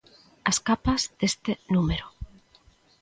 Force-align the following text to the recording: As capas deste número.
As 0.49 0.57
capas 0.67 1.01
deste 1.19 1.51
número. 1.73 2.05